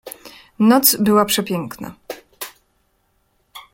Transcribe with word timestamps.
"Noc 0.59 0.95
była 0.99 1.25
przepiękna." 1.25 1.93